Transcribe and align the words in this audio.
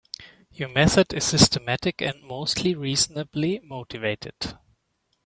Your 0.51 0.67
method 0.69 1.13
is 1.13 1.23
systematic 1.25 2.01
and 2.01 2.23
mostly 2.23 2.73
reasonably 2.73 3.59
motivated. 3.59 4.55